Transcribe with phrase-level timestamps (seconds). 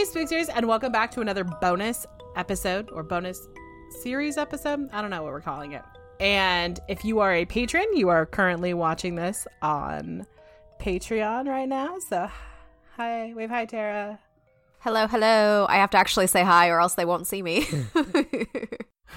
[0.00, 3.46] Hey, Spooksters, and welcome back to another bonus episode or bonus
[3.90, 4.88] series episode.
[4.94, 5.82] I don't know what we're calling it.
[6.18, 10.26] And if you are a patron, you are currently watching this on
[10.80, 11.98] Patreon right now.
[11.98, 12.30] So,
[12.96, 14.18] hi, wave hi, Tara.
[14.78, 15.66] Hello, hello.
[15.68, 17.66] I have to actually say hi or else they won't see me.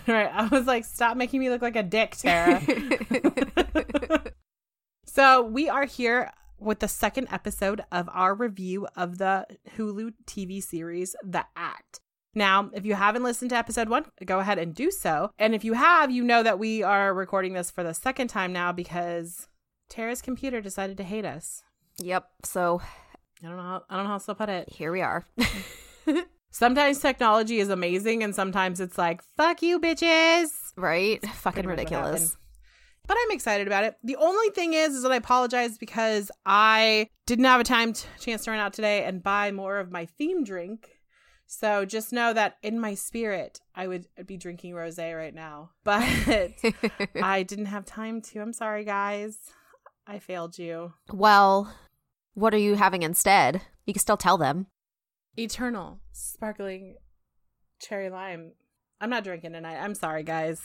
[0.06, 2.62] Right, I was like, stop making me look like a dick, Tara.
[5.06, 6.30] so, we are here
[6.64, 9.46] with the second episode of our review of the
[9.78, 12.00] Hulu TV series, The Act.
[12.36, 15.30] Now, if you haven't listened to episode one, go ahead and do so.
[15.38, 18.52] And if you have, you know that we are recording this for the second time
[18.52, 19.48] now because
[19.90, 21.64] Tara's computer decided to hate us.
[22.00, 22.30] yep.
[22.44, 22.82] So
[23.44, 24.70] I don't know how I don't know how else to put it.
[24.70, 25.28] here we are.
[26.52, 30.50] Sometimes technology is amazing and sometimes it's like, fuck you, bitches.
[30.76, 31.24] right?
[31.26, 32.38] Fucking ridiculous.
[33.08, 33.96] But I'm excited about it.
[34.04, 38.08] The only thing is, is that I apologize because I didn't have a time t-
[38.20, 40.90] chance to run out today and buy more of my theme drink.
[41.46, 45.72] So just know that in my spirit, I would be drinking rosé right now.
[45.84, 46.04] But
[47.22, 48.40] I didn't have time to.
[48.40, 49.38] I'm sorry, guys.
[50.08, 50.94] I failed you.
[51.12, 51.74] well,
[52.34, 53.62] what are you having instead?
[53.86, 54.68] You can still tell them.
[55.38, 56.96] Eternal sparkling
[57.80, 58.54] cherry lime.
[59.04, 59.76] I'm not drinking tonight.
[59.84, 60.62] I'm sorry, guys.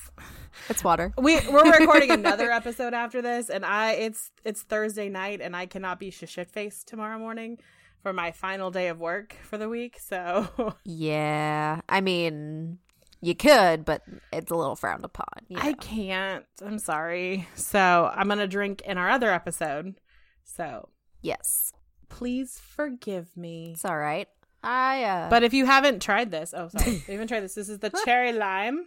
[0.69, 1.12] It's water.
[1.19, 5.66] We we're recording another episode after this, and I it's it's Thursday night, and I
[5.66, 7.59] cannot be shit faced tomorrow morning
[8.00, 9.98] for my final day of work for the week.
[10.00, 11.81] So Yeah.
[11.88, 12.78] I mean,
[13.21, 15.27] you could, but it's a little frowned upon.
[15.48, 16.44] you I can't.
[16.65, 17.48] I'm sorry.
[17.56, 19.97] So I'm gonna drink in our other episode.
[20.44, 20.91] So
[21.22, 21.72] Yes.
[22.09, 23.72] please forgive me.
[23.72, 24.28] It's all right.
[24.63, 27.55] I, uh, But if you haven't tried this, oh sorry, if you haven't tried this.
[27.55, 28.87] This is the cherry lime.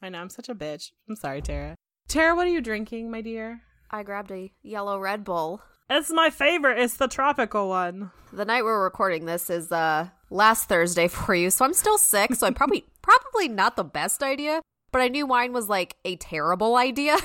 [0.00, 0.90] I know I'm such a bitch.
[1.08, 1.74] I'm sorry, Tara.
[2.08, 3.62] Tara, what are you drinking, my dear?
[3.90, 5.62] I grabbed a yellow Red Bull.
[5.90, 6.78] It's my favorite.
[6.78, 8.10] It's the tropical one.
[8.32, 12.34] The night we're recording this is uh last Thursday for you, so I'm still sick,
[12.34, 16.16] so I'm probably probably not the best idea, but I knew wine was like a
[16.16, 17.16] terrible idea.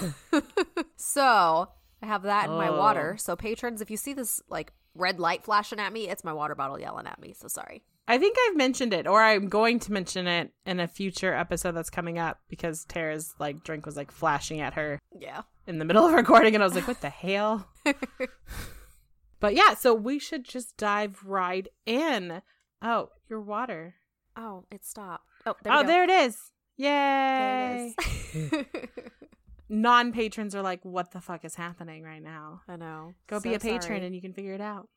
[0.98, 1.70] so
[2.02, 2.78] I have that in my Oh.
[2.78, 3.16] water.
[3.18, 6.56] So patrons, if you see this like red light flashing at me, it's my water
[6.56, 7.34] bottle yelling at me.
[7.34, 7.84] So sorry.
[8.10, 11.74] I think I've mentioned it, or I'm going to mention it in a future episode
[11.74, 15.42] that's coming up because Tara's like drink was like flashing at her Yeah.
[15.68, 17.68] in the middle of recording, and I was like, "What the hell?"
[19.40, 22.42] but yeah, so we should just dive right in.
[22.82, 23.96] Oh, your water.
[24.38, 25.26] Oh, it stopped.
[25.46, 25.88] Oh, there oh, go.
[25.88, 26.38] there it is.
[26.78, 27.94] Yay!
[27.98, 28.84] There it is.
[29.70, 33.14] Non patrons are like, "What the fuck is happening right now?" I know.
[33.28, 34.06] Go be a patron, sorry.
[34.06, 34.88] and you can figure it out.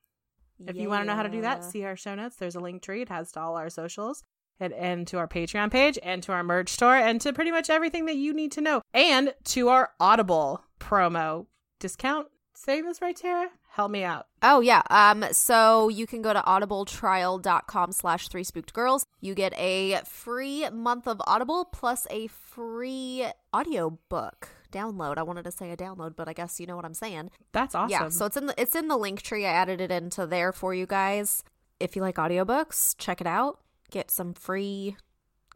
[0.67, 2.37] If you want to know how to do that, see our show notes.
[2.37, 3.03] There's a link tree.
[3.03, 4.25] It has to all our socials
[4.61, 7.71] and, and to our Patreon page and to our merch store and to pretty much
[7.71, 11.47] everything that you need to know and to our Audible promo
[11.79, 12.29] discount.
[12.55, 13.49] Say this right, Tara?
[13.71, 14.27] Help me out.
[14.43, 14.83] Oh yeah.
[14.91, 19.07] Um so you can go to audibletrial.com slash three spooked girls.
[19.21, 23.25] You get a free month of Audible plus a free
[23.55, 25.19] audiobook download.
[25.19, 27.31] I wanted to say a download, but I guess you know what I'm saying.
[27.53, 27.91] That's awesome.
[27.91, 28.09] Yeah.
[28.09, 29.47] So it's in the it's in the link tree.
[29.47, 31.43] I added it into there for you guys.
[31.79, 33.61] If you like audiobooks, check it out.
[33.91, 34.97] Get some free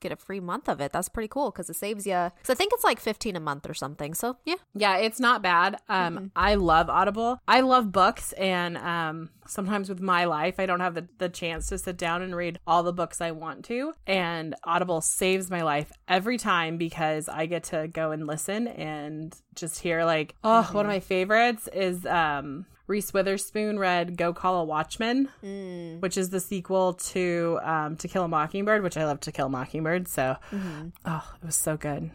[0.04, 0.92] get a free month of it.
[0.92, 2.30] That's pretty cool because it saves you.
[2.42, 4.14] So I think it's like 15 a month or something.
[4.14, 4.56] So yeah.
[4.74, 5.78] Yeah, it's not bad.
[5.88, 7.40] Um, I love Audible.
[7.48, 11.68] I love books, and um, sometimes with my life, I don't have the, the chance
[11.68, 13.94] to sit down and read all the books I want to.
[14.06, 19.34] And Audible saves my life every time because I get to go and listen and
[19.54, 24.60] just hear like, oh, one of my favorites is um Reese Witherspoon read Go Call
[24.60, 25.28] a Watchman,
[26.00, 29.46] which is the sequel to um, To Kill a Mockingbird, which I love To Kill
[29.46, 30.06] a Mockingbird.
[30.08, 32.10] So, oh, it was so good.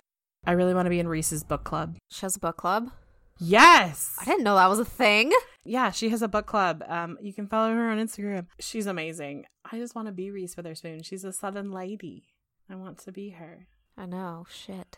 [0.46, 1.98] I really want to be in Reese's book club.
[2.12, 2.92] She has a book club.
[3.40, 4.16] Yes.
[4.20, 5.32] I didn't know that was a thing.
[5.64, 6.84] Yeah, she has a book club.
[6.88, 8.48] Um, you can follow her on Instagram.
[8.60, 9.46] She's amazing.
[9.70, 11.04] I just want to be Reese Witherspoon.
[11.04, 12.26] She's a southern lady.
[12.70, 13.68] I want to be her.
[13.98, 14.46] I know.
[14.50, 14.98] Shit.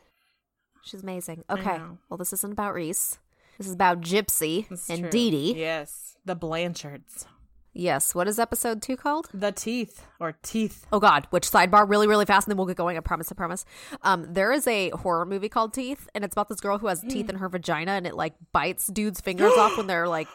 [0.83, 1.43] She's amazing.
[1.49, 1.79] Okay.
[2.09, 3.19] Well, this isn't about Reese.
[3.57, 5.09] This is about Gypsy It's and true.
[5.09, 5.59] Dee Dee.
[5.59, 7.25] Yes, the Blanchards.
[7.73, 8.13] Yes.
[8.13, 9.29] What is episode two called?
[9.33, 10.85] The teeth or teeth.
[10.91, 11.27] Oh God!
[11.29, 11.87] Which sidebar?
[11.89, 12.97] Really, really fast, and then we'll get going.
[12.97, 13.31] I promise.
[13.31, 13.63] I promise.
[14.01, 17.01] Um, there is a horror movie called Teeth, and it's about this girl who has
[17.01, 20.27] teeth in her vagina, and it like bites dudes' fingers off when they're like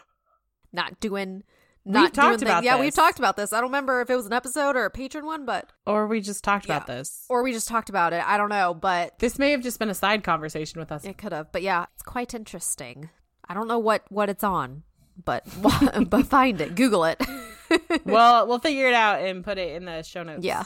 [0.72, 1.42] not doing.
[1.88, 3.52] Not talked about Yeah, we've talked about this.
[3.52, 6.20] I don't remember if it was an episode or a patron one, but Or we
[6.20, 7.24] just talked about this.
[7.28, 8.22] or we just talked about it.
[8.26, 11.04] I don't know, but This may have just been a side conversation with us.
[11.04, 11.52] it could have.
[11.52, 13.10] But yeah, it's quite interesting.
[13.48, 14.82] I don't know what what it's on,
[15.24, 15.46] but
[16.10, 17.22] but find it, Google it.
[18.04, 20.44] well, we'll figure it out and put it in the show notes.
[20.44, 20.64] Yeah.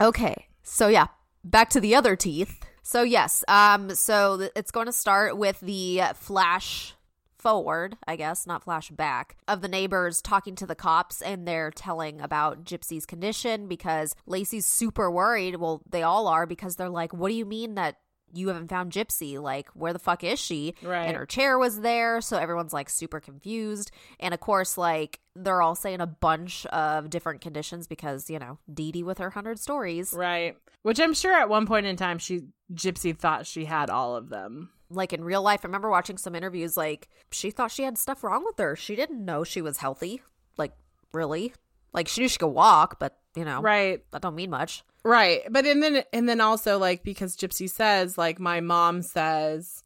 [0.00, 0.46] Okay.
[0.62, 1.06] So yeah,
[1.42, 2.60] back to the other teeth.
[2.82, 6.94] So yes, um so it's going to start with the flash
[7.38, 11.70] forward, I guess, not flash back, of the neighbors talking to the cops and they're
[11.70, 15.56] telling about Gypsy's condition because Lacey's super worried.
[15.56, 17.96] Well, they all are because they're like, "What do you mean that
[18.32, 19.40] you haven't found Gypsy?
[19.40, 21.06] Like, where the fuck is she?" Right.
[21.06, 23.90] And her chair was there, so everyone's like super confused.
[24.20, 28.58] And of course, like they're all saying a bunch of different conditions because you know
[28.72, 30.12] Dee Dee with her hundred stories.
[30.12, 30.56] Right.
[30.82, 32.42] Which I'm sure at one point in time she
[32.72, 34.70] Gypsy thought she had all of them.
[34.90, 36.76] Like in real life, I remember watching some interviews.
[36.76, 38.74] Like she thought she had stuff wrong with her.
[38.76, 40.22] She didn't know she was healthy.
[40.56, 40.72] Like
[41.12, 41.52] really,
[41.92, 44.02] like she knew she could walk, but you know, Right.
[44.12, 44.82] that don't mean much.
[45.04, 45.42] Right.
[45.50, 49.84] But and then and then also like because Gypsy says like my mom says,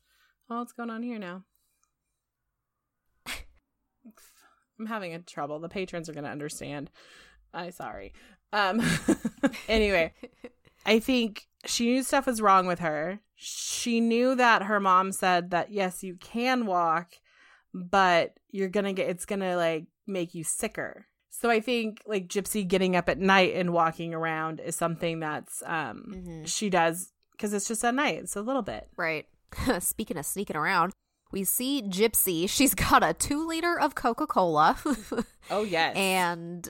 [0.49, 1.43] "Oh, what's going on here now?"
[4.79, 5.59] I'm having a trouble.
[5.59, 6.91] The patrons are going to understand.
[7.55, 8.13] I sorry.
[8.53, 8.81] Um
[9.69, 10.13] anyway,
[10.87, 13.21] I think she knew stuff was wrong with her.
[13.35, 17.13] She knew that her mom said that yes, you can walk,
[17.75, 21.07] but you're to get it's going to like make you sicker.
[21.31, 25.63] So I think like Gypsy getting up at night and walking around is something that's
[25.67, 26.47] um Mhm.
[26.47, 28.19] she does cuz it's just at night.
[28.19, 28.89] It's a little bit.
[28.97, 29.27] Right.
[29.81, 30.93] Speaking of sneaking around,
[31.33, 32.49] we see Gypsy.
[32.49, 34.77] She's got a two liter of Coca Cola.
[35.51, 35.97] Oh yes.
[35.97, 36.69] and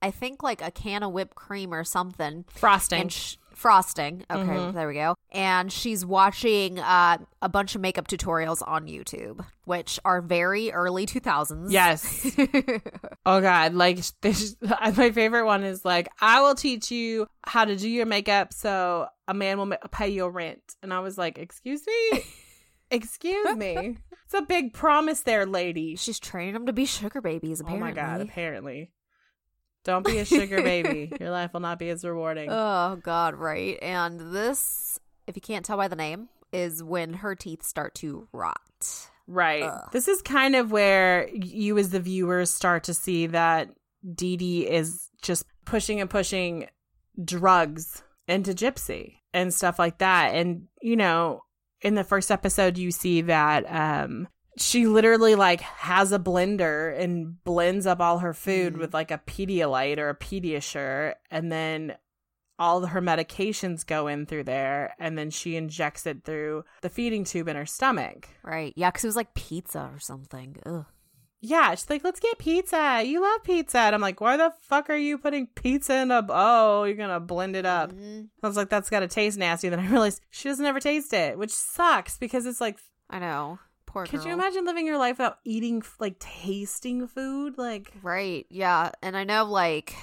[0.00, 2.44] I think like a can of whipped cream or something.
[2.48, 3.00] frosting.
[3.02, 4.22] And sh- frosting.
[4.30, 4.74] Okay, Mhm.
[4.74, 5.14] there we go.
[5.32, 11.06] And she's watching uh, a bunch of makeup tutorials on YouTube, which are very early
[11.06, 11.72] 2000s.
[11.72, 12.36] yes.
[13.28, 14.54] Oh god, like this
[14.96, 19.08] my favorite one is like I will teach you how to do your makeup so
[19.26, 20.62] a man will ma- pay your rent.
[20.82, 22.22] And I was like, "Excuse me?
[22.90, 25.96] Excuse me." It's a big promise there, lady.
[25.96, 27.82] she's training them to be sugar babies, apparently.
[27.82, 28.90] Oh my god, apparently.
[29.86, 31.12] Don't be a sugar baby.
[31.20, 32.50] Your life will not be as rewarding.
[32.50, 33.78] Oh god, right.
[33.80, 34.98] And this,
[35.28, 39.08] if you can't tell by the name, is when her teeth start to rot.
[39.28, 39.62] Right.
[39.62, 39.88] Ugh.
[39.92, 43.70] This is kind of where you, as the viewers, start to see that
[44.12, 46.66] Dee Dee is just pushing and pushing
[47.24, 50.34] drugs into Gypsy and stuff like that.
[50.34, 51.42] And, you know,
[51.80, 54.26] in the first episode, you see that um,
[54.58, 58.78] she literally like has a blender and blends up all her food Mhm.
[58.78, 61.14] with like a Pedialyte or a Pediasure.
[61.30, 61.96] And then
[62.58, 64.94] all her medications go in through there.
[64.98, 68.28] And then she injects it through the feeding tube in her stomach.
[68.42, 68.72] Right.
[68.76, 70.56] Yeah, because it was like pizza or something.
[70.64, 70.86] Ugh.
[71.42, 73.02] Yeah, she's like, let's get pizza.
[73.04, 73.78] You love pizza.
[73.80, 77.20] And I'm like, why the fuck are you putting pizza in a oh, you're gonna
[77.20, 77.92] blend it up.
[77.92, 78.28] Mhm.
[78.42, 79.68] I was like, that's gotta taste nasty.
[79.68, 82.78] Then I realized she doesn't ever taste it, which sucks because it's like
[83.10, 83.58] I know.
[83.96, 87.56] Poor could you imagine living your life without eating like tasting food?
[87.56, 88.44] Like Right.
[88.50, 88.90] Yeah.
[89.00, 89.94] And I know, like,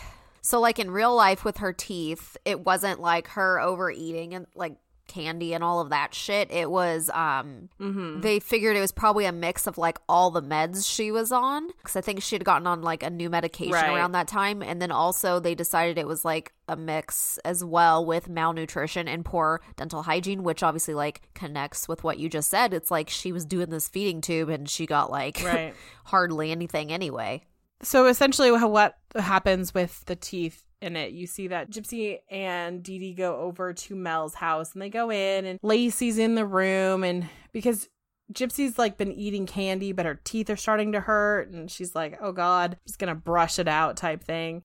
[0.42, 4.78] so, like, in real life with her teeth, it wasn't like her overeating and like
[5.08, 6.52] candy and all of that shit.
[6.52, 8.22] It was, um, mm-hmm.
[8.22, 11.70] they figured it was probably a mix of like all the meds she was on.
[11.84, 13.94] Cause I think she had gotten on like a new medication Right.
[13.96, 14.62] around that time.
[14.62, 19.26] And then also they decided it was like a mix as well with malnutrition and
[19.26, 22.74] poor dental hygiene, which obviously like connects with what you just said.
[22.74, 25.74] It's like she was doing this feeding tube and she got like Right.
[26.06, 27.44] hardly anything anyway.
[27.84, 31.14] So essentially, what happens with the teeth in it.
[31.14, 35.10] You see that Gypsy and Dee Dee go over to Mel's house and they go
[35.10, 37.88] in and Lacey's in the room and because
[38.34, 42.18] Gypsy's like been eating candy, but her teeth are starting to hurt and she's like,
[42.22, 44.64] oh God, I'm just gonna brush it out type thing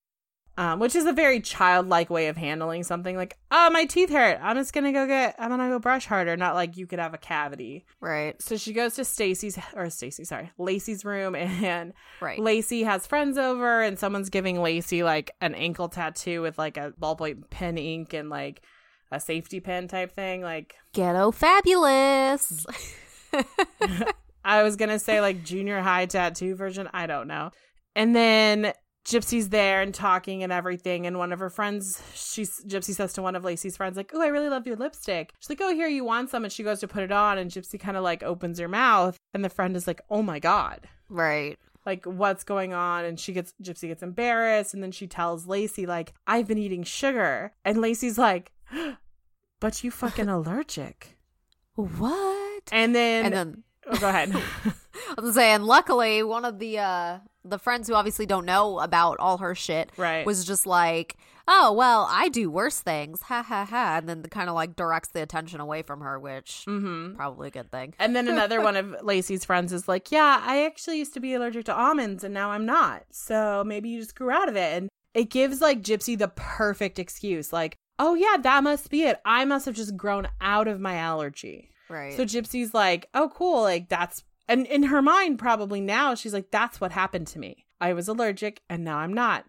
[0.59, 4.39] um, which is a very childlike way of handling something like, oh, my teeth hurt.
[4.41, 6.35] I'm just gonna go get, I'm gonna go brush harder.
[6.35, 7.85] Not like you could have a cavity.
[8.01, 8.39] Right.
[8.41, 12.37] So she goes to Stacy's, or Stacy, sorry, Lacey's room, and Right.
[12.37, 16.91] Lacey has friends over, and someone's giving Lacey like an ankle tattoo with like a
[16.99, 18.61] ballpoint pen ink and like
[19.13, 20.41] a safety pin type thing.
[20.41, 22.65] Like, Ghetto fabulous.
[24.43, 26.89] I was gonna say like junior high tattoo version.
[26.91, 27.51] I don't know.
[27.95, 28.73] And then
[29.09, 33.21] Gypsy's there and talking and everything, and one of her friends, she's Gypsy says to
[33.21, 35.87] one of Lacey's friends, like, "Oh, I really love your lipstick." She's like, "Oh, here,
[35.87, 38.21] you want some?" And she goes to put it on, and Gypsy kind of like
[38.21, 41.57] opens her mouth, and the friend is like, "Oh my god." right.
[41.85, 43.05] Like what's going on?
[43.05, 46.83] And she gets Gypsy gets embarrassed, and then she tells Lacey like, "I've been eating
[46.83, 48.51] sugar," and Lacey's like,
[49.59, 51.17] "But you fucking allergic."
[51.75, 52.63] What?
[52.71, 54.35] And then, And then oh, go ahead.
[55.17, 59.17] I was saying, luckily, one of the uh the friends who obviously don't know about
[59.19, 60.25] all her shit Right.
[60.25, 61.15] was just like,
[61.47, 65.09] "Oh well, I do worse things," ha ha ha, and then kind of like directs
[65.09, 67.15] the attention away from her, which mm-hmm.
[67.15, 67.93] probably a good thing.
[67.99, 71.33] And then another one of Lacey's friends is like, Yeah, I actually used to be
[71.33, 73.03] allergic to almonds and now I'm not.
[73.11, 74.73] So maybe you just grew out of it.
[74.77, 77.51] And it gives like Gypsy the perfect excuse.
[77.53, 79.19] Like, oh yeah, that must be it.
[79.25, 81.69] I must have just grown out of my allergy.
[81.89, 82.15] Right.
[82.15, 83.61] So Gypsy's like, Oh, cool.
[83.63, 87.65] Like, that's, and in her mind, probably now, she's like, That's what happened to me.
[87.79, 89.45] I was allergic and now I'm not.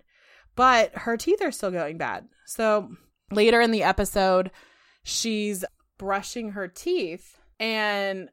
[0.54, 2.28] But her teeth are still going bad.
[2.46, 2.90] So
[3.30, 4.50] later in the episode,
[5.02, 5.64] she's
[5.98, 8.30] brushing her teeth and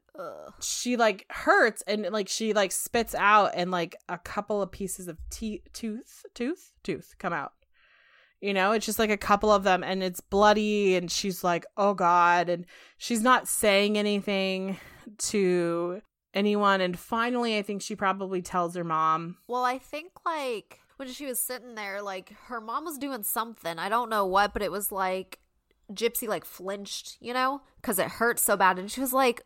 [0.60, 5.06] she like hurts and like she like spits out and like a couple of pieces
[5.06, 7.52] of teeth tooth tooth tooth come out
[8.40, 11.66] you know it's just like a couple of them and it's bloody and she's like
[11.76, 12.64] oh god and
[12.96, 14.78] she's not saying anything
[15.18, 16.00] to
[16.38, 21.08] anyone and finally i think she probably tells her mom Well, I think like when
[21.08, 23.78] she was sitting there, like her mom was doing something.
[23.78, 25.38] I don't know what, but it was like
[25.92, 29.42] Gypsy like flinched, you know, because it hurt so bad, and she was like.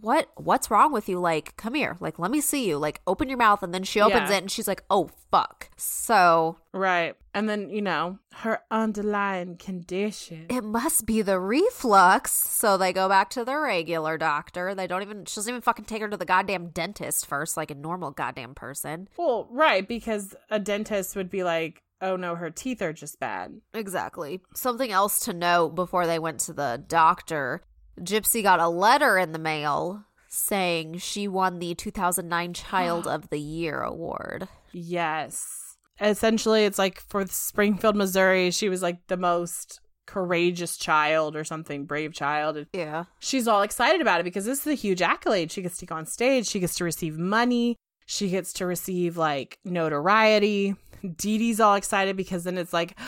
[0.00, 1.18] What what's wrong with you?
[1.20, 1.96] Like, come here.
[2.00, 2.78] Like, let me see you.
[2.78, 4.36] Like, open your mouth and then she opens Yeah.
[4.36, 10.46] it and she's like, "Oh fuck." So, right and then you know her underlying condition
[10.50, 12.32] it must be the reflux.
[12.32, 14.74] So they go back to the regular doctor.
[14.74, 17.70] They don't even she doesn't even fucking take her to the goddamn dentist first like
[17.70, 19.08] a normal goddamn person.
[19.16, 23.60] well right because a dentist would be like oh no her teeth are just bad
[23.74, 24.40] Exactly.
[24.54, 27.62] Something else to note before they went to the doctor
[28.02, 33.38] Gypsy got a letter in the mail saying she won the 2009 Child of the
[33.40, 34.48] Year award.
[34.72, 35.76] Yes.
[36.00, 41.84] Essentially, it's like for Springfield, Missouri, she was like the most courageous child or something,
[41.84, 42.56] brave child.
[42.56, 43.04] And Yeah.
[43.18, 45.52] she's all excited about it because this is a huge accolade.
[45.52, 47.76] She gets to go on stage, she gets to receive money,
[48.06, 50.74] she gets to receive like notoriety.
[51.02, 52.98] Dee Dee's all excited because then it's like,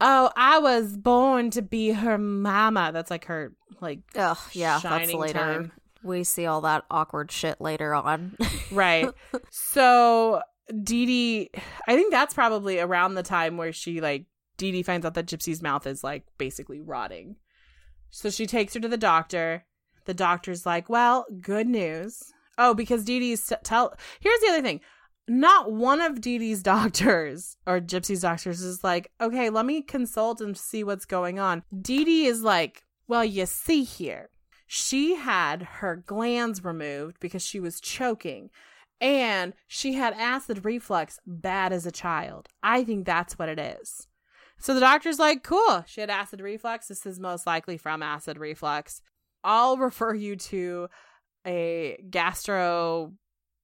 [0.00, 2.90] oh, I was born to be her mama.
[2.92, 5.38] That's like her, like, Ugh, yeah, that's later.
[5.38, 5.72] time.
[6.02, 8.36] We see all that awkward shit later on.
[8.70, 9.08] right.
[9.50, 10.40] so
[10.82, 11.50] Dee Dee,
[11.88, 14.26] I think that's probably around the time where she like
[14.56, 17.36] Dee Dee finds out that Gypsy's mouth is like basically rotting.
[18.10, 19.64] So she takes her to the doctor.
[20.04, 22.22] The doctor's like, "Well, good news."
[22.58, 23.94] Oh, because Dee Dee's tell.
[24.20, 24.80] Here's the other thing.
[25.28, 30.40] Not one of Dee Dee's doctors or Gypsy's doctors is like, "Okay, let me consult
[30.40, 34.30] and see what's going on." Dee Dee is like, "Well, you see here."
[34.66, 38.50] She had her glands removed because she was choking
[39.00, 42.48] and she had acid reflux bad as a child.
[42.62, 44.08] I think that's what it is.
[44.58, 46.88] So the doctor's like, cool, she had acid reflux.
[46.88, 49.02] This is most likely from acid reflux.
[49.44, 50.88] I'll refer you to
[51.46, 53.12] a gastro,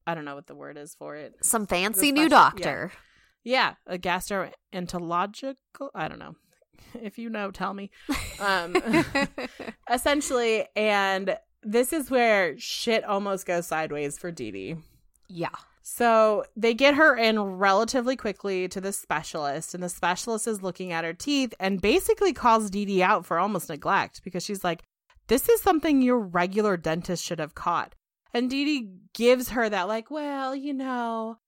[0.06, 1.34] I don't know what the word is for it.
[1.42, 2.50] Some fancy new special- yeah.
[2.50, 2.92] doctor.
[3.44, 6.36] Yeah, a gastroenterological, I don't know.
[7.00, 7.90] If you know, tell me.
[8.40, 8.76] Um,
[9.90, 14.76] essentially, and this is where shit almost goes sideways for Dee Dee.
[15.28, 15.48] yeah.
[15.84, 20.92] So they get her in relatively quickly to the specialist, and the specialist is looking
[20.92, 24.82] at her teeth and basically calls Dee Dee out for almost neglect because she's like,
[25.28, 27.94] This is something your regular dentist should have caught.
[28.34, 31.38] And Dee Dee gives her that, like, well, you know,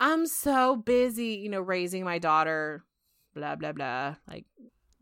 [0.00, 2.84] I'm so busy, you know, raising my daughter,
[3.34, 4.16] blah, blah, blah.
[4.28, 4.46] Like,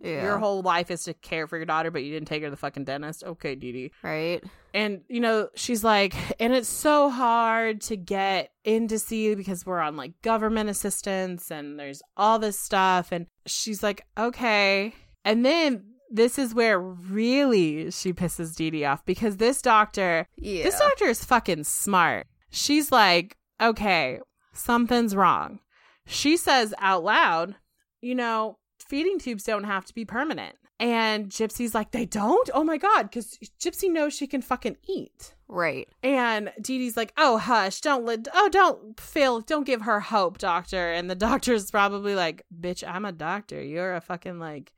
[0.03, 0.23] Yeah.
[0.23, 2.51] Your whole life is to care for your daughter, but you didn't take her to
[2.51, 3.23] the fucking dentist.
[3.23, 3.93] Okay, Dee Dee.
[4.03, 4.43] Right.
[4.73, 9.67] And, you know, she's like, and it's so hard to get in to see because
[9.67, 13.13] we're on like government assistance and there's all this stuff.
[13.13, 14.95] And she's like, okay.
[15.25, 20.65] And then this is where really she pisses Dee Dee off because this doctor, Yeah.
[20.65, 22.27] this doctor is fucking smart.
[22.51, 24.19] She's like, okay,
[24.53, 25.61] something's wrong.
[26.07, 27.55] She says out loud,
[28.01, 30.57] you know, feeding tubes don't have to be permanent.
[30.81, 32.49] And Gypsy's like, they don't?
[32.55, 33.03] Oh my God.
[33.11, 35.35] Because Gypsy knows she can fucking eat.
[35.47, 35.87] right.
[36.03, 37.83] And Dee Dee's like, oh, hush.
[37.83, 39.41] Don't let, oh, don't fail.
[39.43, 40.91] Don't give her hope, doctor.
[40.91, 43.63] And the doctor's probably like, bitch, I'm a doctor.
[43.63, 44.73] You're a fucking like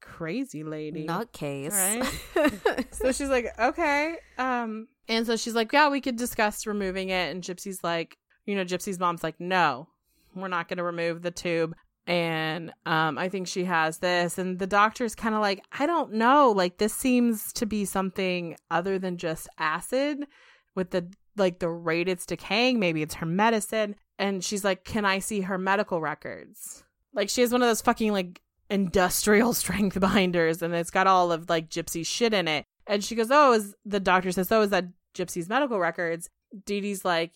[0.00, 1.06] crazy lady.
[1.06, 1.72] Nutcase.
[1.72, 2.86] Right?
[2.94, 4.16] so she's like, okay.
[4.38, 7.34] Um, and so she's like, yeah, we could discuss removing it.
[7.34, 9.88] And Gypsy's like, you know, Gypsy's mom's like, no,
[10.34, 11.74] we're not going to remove the tube.
[12.06, 14.38] And um, I think she has this.
[14.38, 16.50] And the doctor's kind of like, I don't know.
[16.50, 20.26] Like, this seems to be something other than just acid
[20.74, 22.78] with the like the rate it's decaying.
[22.80, 23.96] Maybe it's her medicine.
[24.18, 26.84] And she's like, can I see her medical records?
[27.14, 31.32] Like, she has one of those fucking like industrial strength binders and it's got all
[31.32, 32.64] of like Gypsy shit in it.
[32.86, 36.28] And she goes, Oh, is the doctor says, Oh, is that Gypsy's medical records?
[36.64, 37.32] Dee Dee's like,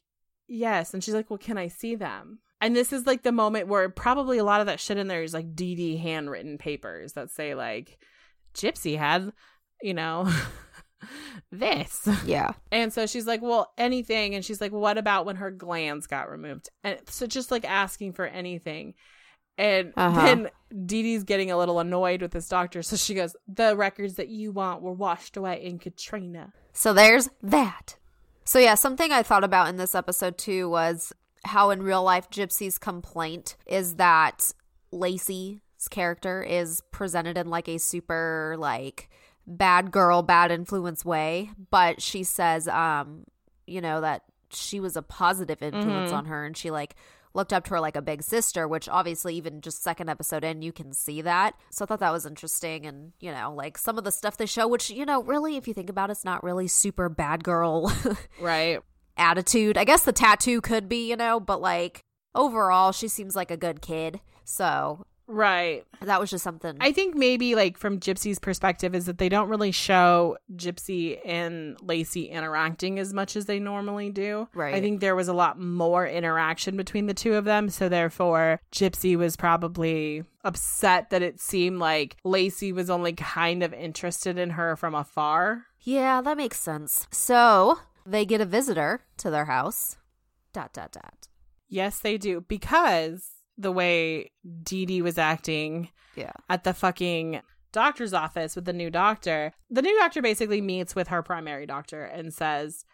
[0.48, 0.94] Yes.
[0.94, 2.38] And she's like, Well, can I see them?
[2.60, 5.22] And this is like the moment where probably a lot of that shit in there
[5.22, 7.98] is like Dee Dee handwritten papers that say like
[8.54, 9.32] Gypsy had,
[9.82, 10.32] you know,
[11.52, 12.08] this.
[12.24, 12.52] yeah.
[12.72, 14.34] And so she's like, well, anything.
[14.34, 16.70] And she's like, what about when her glands got removed?
[16.82, 18.94] And so just like asking for anything.
[19.56, 20.24] And Uh-huh.
[20.24, 20.50] then
[20.86, 22.82] Dee Dee's getting a little annoyed with this doctor.
[22.82, 26.52] So she goes, the records that you want were washed away in Katrina.
[26.72, 27.96] So there's that.
[28.44, 31.12] So yeah, something I thought about in this episode too was
[31.44, 34.50] how in real life Gypsy's complaint is that
[34.90, 39.08] Lacey's character is presented in like a super like
[39.46, 43.24] bad girl, bad influence way, but she says um
[43.66, 46.94] you know that she was a positive influence on her and she like
[47.34, 50.62] looked up to her like a big sister, which obviously even just second episode in
[50.62, 51.54] you can see that.
[51.70, 54.46] So I thought that was interesting and you know, like some of the stuff they
[54.46, 57.42] show which you know, really if you think about it, it's not really super bad
[57.44, 57.92] girl
[58.40, 58.78] Right.
[59.16, 59.76] attitude.
[59.76, 62.00] I guess the tattoo could be, you know, but like
[62.34, 64.20] overall she seems like a good kid.
[64.44, 65.84] So Right.
[66.02, 69.48] that was just something I think maybe like from Gypsy's perspective is that they don't
[69.48, 74.48] really show Gypsy and Lacey interacting as much as they normally do.
[74.54, 74.74] Right.
[74.74, 78.60] I think there was a lot more interaction between the two of them, so therefore
[78.72, 84.50] Gypsy was probably upset that it seemed like Lacey was only kind of interested in
[84.50, 85.64] her from afar.
[85.80, 87.06] Yeah, that makes sense.
[87.10, 89.96] So they get a visitor to their house.
[90.52, 91.28] Dot dot dot.
[91.68, 94.30] Yes, they do because the way
[94.62, 96.32] Dee Dee was acting Yeah.
[96.48, 97.40] at the fucking
[97.72, 99.52] doctor's office with the new doctor.
[99.70, 102.84] The new doctor basically meets with her primary doctor and says,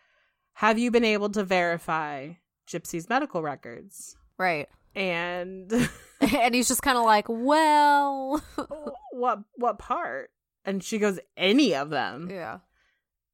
[0.54, 2.30] Have you been able to verify
[2.68, 4.16] Gypsy's medical records?
[4.38, 4.68] Right.
[4.94, 5.70] And
[6.20, 8.42] and he's just kind of like, well,
[9.12, 10.30] what what part?
[10.64, 12.28] And she goes, Any of them.
[12.30, 12.58] yeah,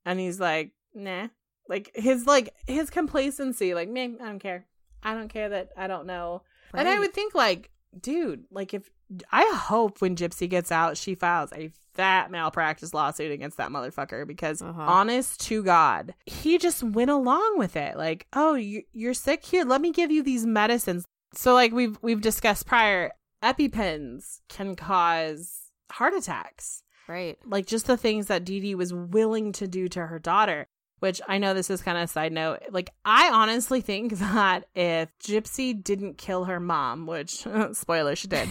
[0.05, 1.29] And he's like, Nah.
[1.69, 4.67] Like his like his complacency, like, man, I don't care.
[5.03, 6.43] I don't care that I don't know.
[6.75, 8.91] And I would think like, dude, like if
[9.31, 14.27] I hope when Gypsy gets out, she files a fat malpractice lawsuit against that motherfucker
[14.27, 14.81] because Uh-huh.
[14.81, 17.97] honest to God, he just went along with it.
[17.97, 19.65] Like, oh, you, you're sick here.
[19.65, 21.05] Let me give you these medicines.
[21.33, 27.39] So like we've we've discussed prior, epipens can cause heart attacks right.
[27.45, 30.67] like just the things that Dee Dee was willing to do to her daughter.
[31.01, 32.61] Which I know this is kind of a side note.
[32.71, 38.51] Like, I honestly think that if Gypsy didn't kill her mom, which, spoiler, she did,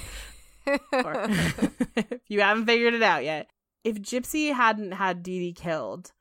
[0.68, 0.78] or
[1.96, 3.48] if you haven't figured it out yet,
[3.84, 6.12] if Gypsy hadn't had Dee Dee killed,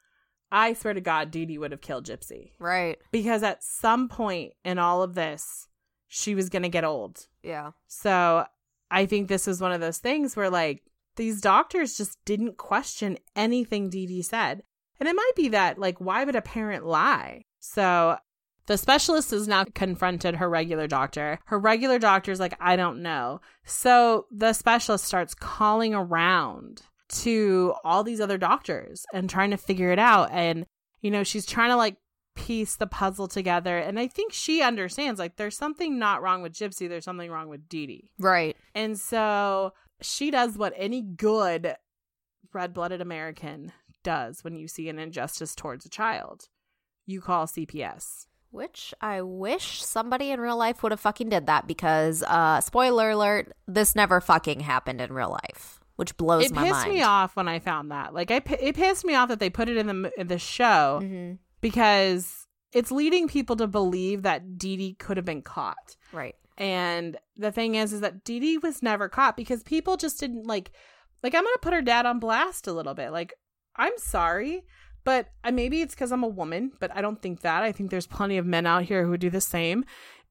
[0.50, 2.52] I swear to God, Dee Dee would have killed Gypsy.
[2.58, 2.98] right.
[3.10, 5.68] Because at some point in all of this,
[6.08, 7.26] she was going to get old.
[7.42, 7.72] Yeah.
[7.88, 8.46] So
[8.90, 10.82] I think this was one of those things where like
[11.16, 14.62] these doctors just didn't question anything Dee Dee said.
[15.00, 17.44] And it might be that like why would a parent lie?
[17.60, 18.16] So
[18.66, 21.38] the specialist has now confronted her regular doctor.
[21.46, 23.40] Her regular doctor's like, I don't know.
[23.64, 29.92] So the specialist starts calling around to all these other doctors and trying to figure
[29.92, 30.30] it out.
[30.32, 30.66] And,
[31.00, 31.96] you know, she's trying to like
[32.34, 33.78] piece the puzzle together.
[33.78, 37.48] And I think she understands like there's something not wrong with Gypsy, there's something wrong
[37.48, 38.10] with Dee Dee.
[38.18, 38.56] Right.
[38.74, 41.76] And so she does what any good
[42.52, 43.72] red blooded American
[44.04, 46.48] does when you see an injustice towards a child.
[47.06, 48.26] You call CPS.
[48.50, 53.10] Which I wish somebody in real life would have fucking did that because, uh, spoiler
[53.10, 55.80] alert, this never fucking happened in real life.
[55.96, 56.66] which blows it my mind.
[56.70, 58.12] It pissed me off when I found that.
[58.14, 60.98] Like, I it pissed me off that they put it in the in the show
[61.02, 61.38] Mhm.
[61.60, 65.96] because it's leading people to believe that Dee Dee could have been caught.
[66.12, 66.34] Right.
[66.58, 70.46] And the thing is, is that Dee Dee was never caught because people just didn't
[70.48, 70.72] like.
[71.22, 73.10] Like, I'm gonna put her dad on blast a little bit.
[73.10, 73.34] Like,
[73.76, 74.64] I'm sorry,
[75.04, 77.62] but uh, maybe it's because I'm a woman, but I don't think that.
[77.62, 79.84] I think there's plenty of men out here who would do the same.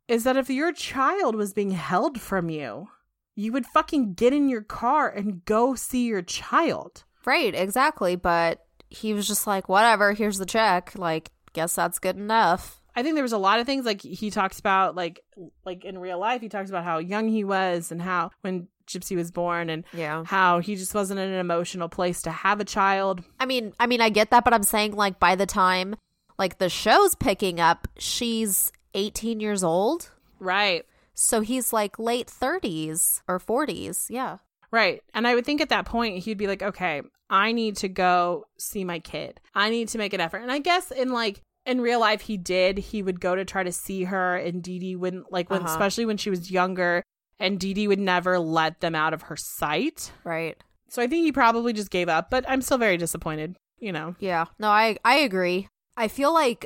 [0.08, 2.90] Is that if your child was being held from you,
[3.36, 7.04] you would fucking get in your car and go see your child.
[7.26, 8.16] Right, exactly.
[8.16, 10.94] But he was just like, whatever, here's the check.
[10.96, 12.82] Like, guess that's good enough.
[12.96, 15.22] I think there was a lot of things like he talks about like
[15.66, 19.16] like in real life he talks about how young he was and how when Gypsy
[19.16, 20.24] was born and Yeah.
[20.26, 23.24] how he just wasn't in an emotional place to have a child.
[23.40, 25.96] I mean, I mean, I get that, but I'm saying like by the time
[26.38, 30.10] like the show's picking up, she's 18 years old.
[30.40, 30.86] Right.
[31.14, 34.08] So he's like late 30s or 40s.
[34.10, 34.38] Yeah.
[34.72, 35.02] Right.
[35.14, 38.46] And I would think at that point he'd be like, "Okay, I need to go
[38.58, 39.40] see my kid.
[39.54, 42.38] I need to make an effort." And I guess in like in real life he
[42.38, 42.78] did.
[42.78, 45.72] He would go to try to see her and Dee Dee wouldn't like when Uh-huh.
[45.72, 47.04] especially when she was younger
[47.40, 50.12] and Dee Dee would never let them out of her sight.
[50.24, 50.58] Right.
[50.90, 54.16] So I think he probably just gave up, but I'm still very disappointed, you know.
[54.20, 54.46] Yeah.
[54.60, 55.68] No, I I agree.
[55.98, 56.66] I feel like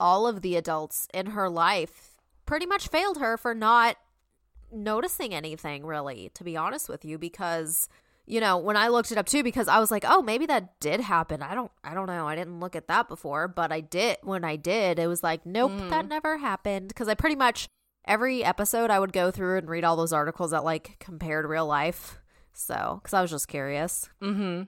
[0.00, 3.96] all of the adults in her life pretty much failed her for not
[4.72, 7.88] noticing anything really, to be honest with you because
[8.26, 10.78] you know, when I looked it up too because I was like, "Oh, maybe that
[10.80, 12.26] did happen." I don't I don't know.
[12.26, 14.98] I didn't look at that before, but I did when I did.
[14.98, 17.68] It was like, "Nope, that never happened." Cuz I pretty much
[18.06, 21.66] every episode I would go through and read all those articles that like compared real
[21.66, 22.18] life.
[22.52, 24.08] So, cuz I was just curious.
[24.22, 24.62] Mm-hmm.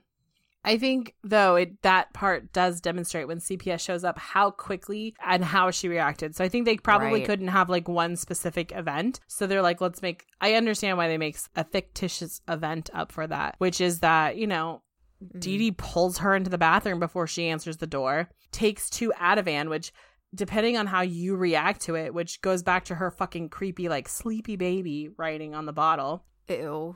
[0.69, 5.43] I think though it that part does demonstrate when CPS shows up how quickly and
[5.43, 6.35] how she reacted.
[6.35, 7.25] So I think they probably Right.
[7.25, 9.19] couldn't have like one specific event.
[9.27, 10.27] So they're like, let's make.
[10.39, 14.45] I understand why they make a fictitious event up for that, which is that you
[14.47, 14.83] know.
[15.23, 15.39] Mm-hmm.
[15.39, 19.69] Dee Dee pulls her into the bathroom before she answers the door, takes two Ativan,
[19.69, 19.91] which,
[20.33, 24.07] depending on how you react to it, which goes back to her fucking creepy, like,
[24.07, 26.95] sleepy baby writing on the bottle Ew.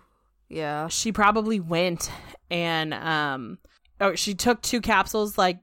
[0.54, 0.88] Yeah.
[0.88, 2.12] she probably went
[2.50, 3.58] and um
[4.00, 5.60] oh she took two capsules like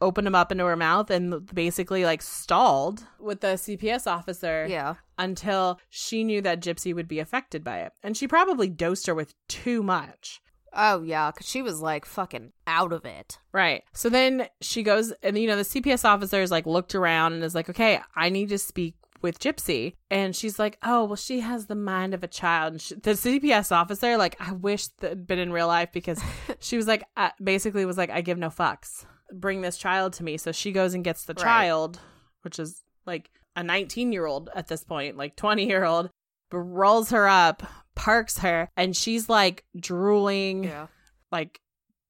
[0.00, 4.94] opened them up into her mouth and basically like stalled with the CPS officer Yeah.
[5.18, 7.92] until she knew that Gypsy would be affected by it.
[8.02, 10.42] And she probably dosed her with too much.
[10.74, 13.38] Oh yeah, because she was like fucking out of it.
[13.52, 13.84] Right.
[13.94, 17.42] So then she goes, and you know, the CPS officer is like looked around and
[17.42, 19.94] is like, okay, I need to speak with Gypsy.
[20.10, 22.72] And she's like, oh, well, she has the mind of a child.
[22.74, 26.20] And she, the CPS officer, like, I wish that had been in real life because
[26.60, 29.04] she was like, uh, basically was like, I give no fucks.
[29.32, 30.36] Bring this child to me.
[30.36, 31.42] So she goes and gets the Right.
[31.42, 31.98] child,
[32.42, 36.10] which is like a 19 year old at this point, like 20 year old,
[36.52, 37.62] rolls her up,
[37.94, 40.70] parks her, and she's like drooling
[41.32, 41.60] like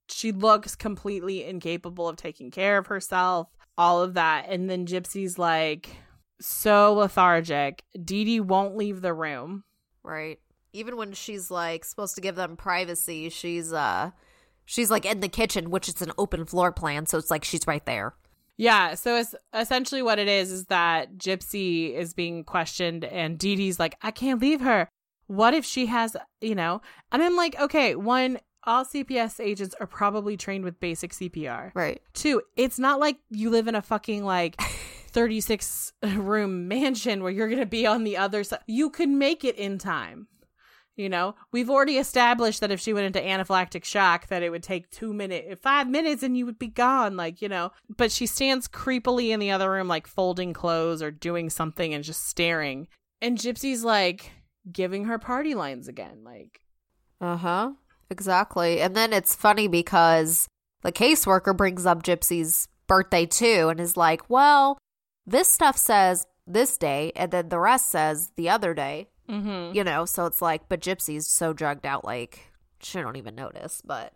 [0.09, 5.39] she looks completely incapable of taking care of herself all of that and then gypsy's
[5.39, 5.97] like
[6.41, 9.65] so lethargic Dee Dee won't leave the room
[10.03, 10.39] Right.
[10.73, 14.11] Even when she's like supposed to give them privacy, she's uh
[14.65, 17.67] she's like in the kitchen, which is an open floor plan, so it's like she's
[17.67, 18.15] right there.
[18.57, 23.57] yeah so it's essentially what it is is that gypsy is being questioned and Dee
[23.57, 24.89] Dee's like i can't leave her
[25.27, 26.81] what if she has you know
[27.13, 32.01] and i'm like okay one all cps agents are probably trained with basic cpr Right.
[32.15, 34.59] Two, it's not like you live in a fucking like
[35.17, 38.61] 36 room mansion where you're going to be on the other side.
[38.67, 40.29] You could make it in time.
[40.95, 44.63] You know, we've already established that if she went into anaphylactic shock, that it would
[44.63, 47.17] take two minutes, five minutes, and you would be gone.
[47.17, 51.11] Like, you know, but she stands creepily in the other room, like folding clothes or
[51.11, 52.87] doing something and just staring.
[53.23, 54.33] And Gypsy's like
[54.71, 56.25] giving her party lines again.
[56.25, 56.61] Like,
[57.23, 57.73] Uh-huh.
[58.11, 58.81] Exactly.
[58.83, 60.47] And then it's funny because
[60.83, 64.79] the caseworker brings up Gypsy's birthday too and is like, "Well,
[65.27, 69.75] this stuff says this day and then the rest says the other day." mm-hmm.
[69.75, 73.83] You know, so it's like but Gypsy's so drugged out like she don't even notice,
[73.85, 74.13] but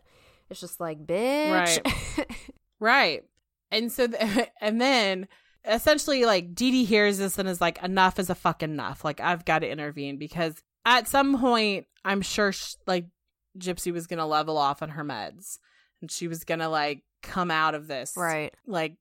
[0.48, 2.26] it's just like, "Bitch." Right.
[2.80, 3.24] right.
[3.70, 5.28] And so, th- and then
[5.64, 9.04] essentially, like, Dee Dee hears this and is like, enough is a fucking enough.
[9.04, 13.06] Like, I've got to intervene because at some point, I'm sure, sh- like,
[13.58, 15.58] Gypsy was going to level off on her meds
[16.00, 18.54] and she was going to, like, come out of this, right.
[18.66, 18.96] like,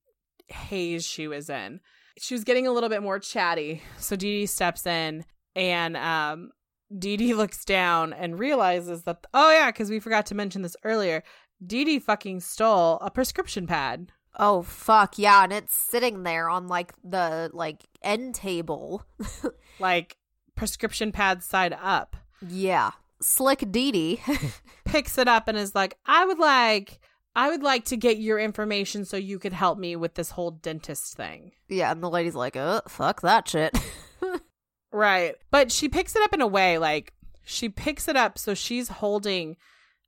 [0.47, 1.79] haze she was in.
[2.19, 3.81] She was getting a little bit more chatty.
[3.97, 6.51] So Dee Dee steps in and, um,
[6.97, 10.75] Dee Dee looks down and realizes that, oh, yeah, because we forgot to mention this
[10.83, 11.23] earlier.
[11.65, 14.11] Dee Dee fucking stole a prescription pad.
[14.37, 19.03] Oh fuck yeah, and it's sitting there on like the like end table.
[19.79, 20.15] like
[20.55, 22.15] prescription pad side up.
[22.47, 22.91] yeah.
[23.21, 24.21] slick Dee Dee.
[24.85, 26.99] picks it up and is like, I would like
[27.39, 30.51] I would like to get your information so you could help me with this whole
[30.51, 31.53] dentist thing.
[31.69, 33.77] yeah, and the lady's like, "Uh, fuck that shit."
[34.91, 35.35] Right.
[35.51, 38.89] But she picks it up in a way like she picks it up so she's
[38.89, 39.55] holding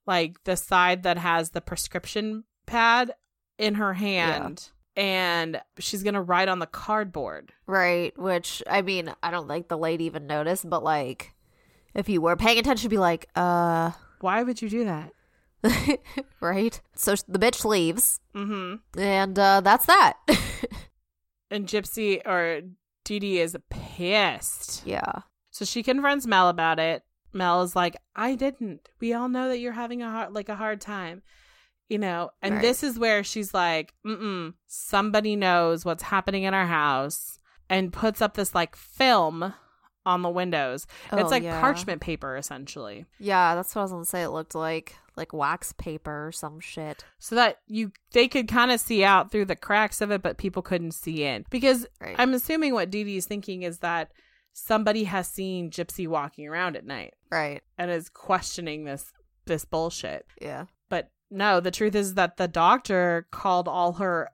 [0.06, 3.14] like the side that has the prescription pad
[3.58, 7.54] in her hand and she's going to write on the cardboard.
[7.68, 11.34] right, which I mean, I don't think the lady even noticed, but like
[11.94, 15.12] if you were paying attention, be like, "Uh, Why would you do that?
[16.40, 18.80] right?" So the bitch leaves, Mhm.
[18.98, 20.14] and uh that's that.
[21.50, 22.62] And Gypsy or
[23.04, 24.84] Dee Dee is pissed.
[24.86, 25.24] yeah.
[25.50, 27.04] So she confronts Mel about it.
[27.34, 28.88] Mel is like, "I didn't.
[29.02, 31.24] We all know that you're having a hard, like a hard time."
[31.90, 32.62] You know, and Right.
[32.62, 37.38] this is where she's like, "Mm-mm, somebody knows what's happening in our house."
[37.70, 39.54] And puts up this like film
[40.06, 40.88] on the windows.
[41.12, 41.60] Oh, it's like yeah.
[41.60, 43.06] parchment paper essentially.
[43.20, 44.24] Yeah, that's what I was gonna say.
[44.24, 47.04] It looked like like wax paper or some shit.
[47.20, 50.38] So that you they could kind of see out through the cracks of it, but
[50.38, 51.46] people couldn't see in.
[51.50, 52.16] Because Right.
[52.18, 54.12] I'm assuming what Dee Dee is thinking is that
[54.54, 57.14] somebody has seen Gypsy walking around at night.
[57.32, 57.62] Right.
[57.78, 59.12] and is questioning this
[59.46, 60.26] this bullshit.
[60.42, 60.66] Yeah.
[60.90, 64.30] But no, the truth is that the doctor called all her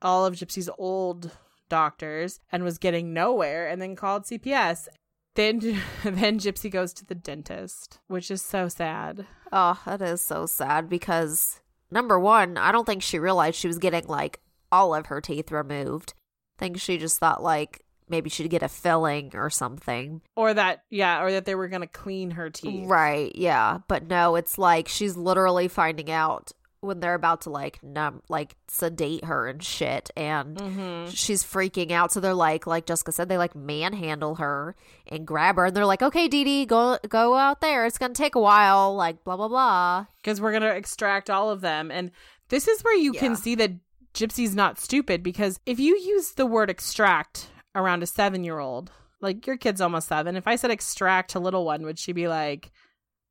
[0.00, 1.30] all of Gypsy's old
[1.68, 4.88] doctors and was getting nowhere and then called CPS.
[5.34, 5.58] Then
[6.04, 9.26] then Gypsy goes to the dentist, which is so sad.
[9.50, 13.78] Oh, that is so sad because number one, I don't think she realized she was
[13.78, 14.40] getting like
[14.70, 16.14] all of her teeth removed.
[16.56, 20.22] I think she just thought like maybe she'd get a filling or something.
[20.36, 22.88] Or that yeah, or that they were going to clean her teeth.
[22.88, 23.78] Right, yeah.
[23.88, 28.56] But no, it's like she's literally finding out when they're about to like numb like
[28.68, 31.08] sedate her and shit and Mhm.
[31.16, 34.74] she's freaking out so they're like like jessica said they like manhandle her
[35.06, 38.14] and grab her and they're like okay Dee Dee, go go out there it's gonna
[38.14, 41.90] take a while like blah blah blah because we're going to extract all of them.
[41.90, 42.10] And
[42.48, 43.20] this is where you Yeah.
[43.20, 43.72] can see that
[44.14, 48.92] Gypsy's not stupid because if you use the word extract around a seven year old,
[49.20, 52.28] like your kid's almost seven, if I said extract to little one, would she be
[52.28, 52.70] like,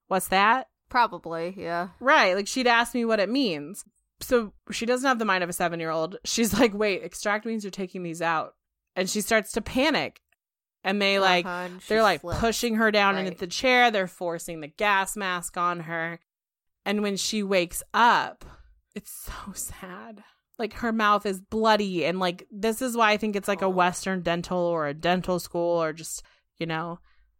[0.07, 0.67] what's that?
[0.91, 2.35] Probably yeah Right.
[2.35, 3.83] Like she'd ask me what it means.
[4.19, 6.17] So she doesn't have the mind of a seven year old.
[6.25, 8.53] She's like, wait, extract means you're taking these out.
[8.95, 10.21] And she starts to panic.
[10.83, 12.39] And they like, Uh-huh, and they're like flips.
[12.39, 13.25] pushing her down Right.
[13.27, 13.89] into the chair.
[13.89, 16.19] They're forcing the gas mask on her.
[16.85, 18.45] And when she wakes up,
[18.93, 20.23] it's so sad.
[20.59, 22.05] Like her mouth is bloody.
[22.05, 23.69] And like, this is why I think it's like a Oh.
[23.69, 26.21] Western dental or a dental school or just,
[26.59, 26.99] you know,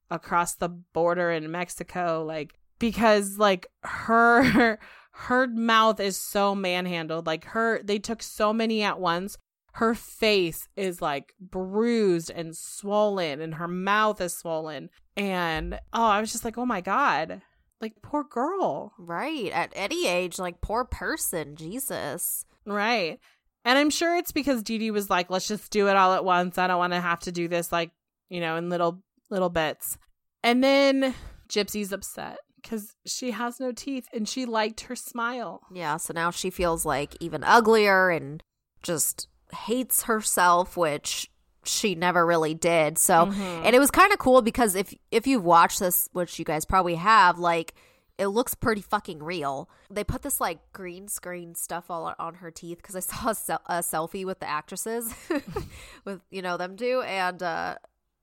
[0.10, 2.24] across the border in Mexico.
[2.28, 4.78] Like, because like her,
[5.12, 7.26] her mouth is so manhandled.
[7.26, 9.38] Like her, they took so many at once.
[9.74, 14.89] Her face is like bruised and swollen and her mouth is swollen.
[15.15, 17.41] And oh i was just like oh my god.
[17.80, 18.91] Like poor girl.
[18.98, 19.50] Right.
[19.54, 21.56] At any age like poor person.
[21.56, 22.46] Jesus.
[22.65, 23.20] Right.
[23.63, 26.26] And i'm sure it's because Dee Dee was like let's just do it all at
[26.26, 26.58] once.
[26.58, 27.91] I don't want to have to do this like
[28.30, 29.98] you know in little little bits.
[30.44, 31.15] And then
[31.48, 35.62] gypsy's upset because she has no teeth and she liked her smile.
[35.74, 38.41] Yeah so now she feels like even uglier and
[38.84, 41.30] just hates herself which
[41.63, 42.97] she never really did.
[42.97, 43.65] So Mhm.
[43.65, 46.65] and it was kind of cool because if if you've watched this which you guys
[46.65, 47.74] probably have like
[48.17, 49.67] it looks pretty fucking real.
[49.89, 53.36] They put this like green screen stuff all on her teeth because i saw a,
[53.36, 55.13] sel- a selfie with the actresses
[56.06, 57.76] with you know them two and uh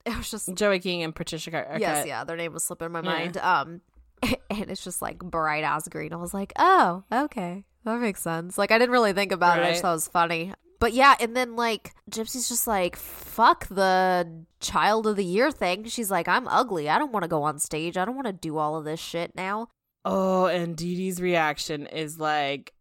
[0.04, 3.00] it was just joey king and patricia Ar- yes yeah their name was slipping my
[3.00, 3.10] Yeah.
[3.10, 3.36] mind.
[3.38, 3.80] Um
[4.50, 6.12] and it's just like bright ass green.
[6.12, 7.64] I was like oh okay.
[7.84, 8.58] That makes sense.
[8.58, 9.62] Like i didn't really think about it.
[9.62, 9.70] I Right.
[9.70, 10.52] just thought it was funny.
[10.80, 15.84] But yeah and then like gypsy's just like fuck the child of the year thing.
[15.84, 16.88] She's like i'm ugly.
[16.88, 17.96] I don't want to go on stage.
[17.96, 19.68] I don't want to do all of this shit now.
[20.04, 22.72] Oh, and Dee Dee's reaction is like,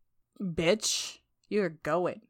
[0.41, 1.17] bitch,
[1.49, 2.21] you're going.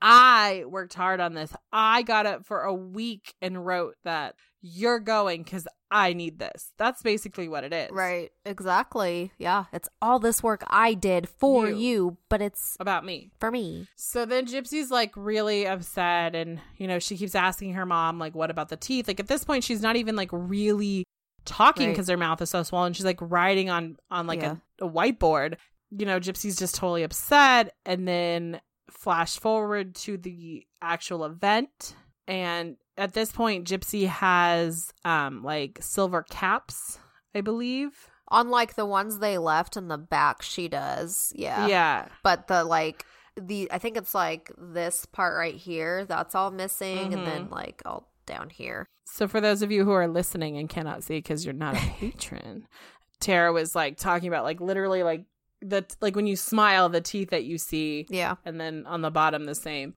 [0.00, 1.52] I worked hard on this.
[1.72, 6.72] I got up for a week and wrote that you're going because I need this.
[6.78, 7.90] That's basically what it is.
[7.90, 11.76] right exactly yeah it's all this work i did for You.
[11.76, 13.30] you but it's About me.
[13.40, 17.84] for me So then Gypsy's like really upset and you know, she keeps asking her
[17.84, 19.06] mom like what about the teeth?
[19.08, 21.04] Like at this point she's not even like really
[21.44, 21.92] talking Right.
[21.92, 22.92] because her mouth is so swollen.
[22.94, 24.56] She's like writing on on like Yeah.
[24.80, 25.56] a, a whiteboard.
[25.90, 31.96] You know, Gypsy's just totally upset and then flash forward to the actual event
[32.26, 36.98] and at this point Gypsy has um like silver caps,
[37.34, 38.08] I believe.
[38.30, 42.08] unlike the ones they left in the back she does yeah yeah.
[42.22, 43.04] but the like
[43.36, 47.80] the I think it's like this part right here that's all missing, and then like
[47.86, 48.86] all down here.
[49.06, 51.78] So for those of you who are listening and cannot see because you're not a
[51.98, 52.66] patron,
[53.20, 55.24] Tara was like talking about like literally like
[55.62, 58.34] the like when you smile the teeth that you see Yeah.
[58.44, 59.94] and then on the bottom the same.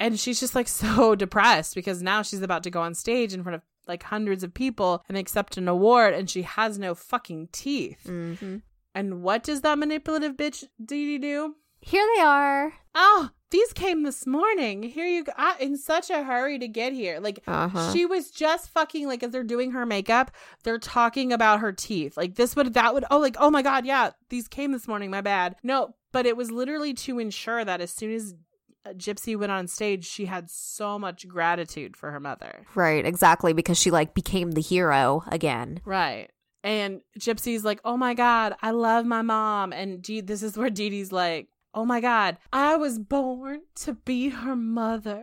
[0.00, 3.42] And she's just like so depressed because now she's about to go on stage in
[3.44, 7.48] front of like hundreds of people and accept an award and she has no fucking
[7.52, 8.04] teeth.
[8.06, 8.56] Mm-hmm.
[8.94, 11.54] And what does that manipulative bitch Dee do?
[11.82, 12.72] Here they are.
[12.94, 14.82] Oh, these came this morning.
[14.82, 15.32] Here you go.
[15.36, 17.20] I, in such a hurry to get here.
[17.20, 17.92] Like, Uh-huh.
[17.92, 20.30] she was just fucking, like, as they're doing her makeup,
[20.62, 22.16] they're talking about her teeth.
[22.16, 25.10] Like, this would, that would, oh, like, oh my God, yeah, these came this morning.
[25.10, 25.56] My bad.
[25.62, 28.34] No, but it was literally to ensure that as soon as
[28.86, 32.66] Uh, Gypsy went on stage, she had so much gratitude for her mother.
[32.74, 35.80] Right, exactly, because she like became the hero again.
[35.84, 36.30] Right.
[36.62, 39.72] And Gypsy's like, oh my God, I love my mom.
[39.72, 43.94] And Dee, this is where Dee Dee's like, oh my God, I was born to
[43.94, 45.22] be her mother.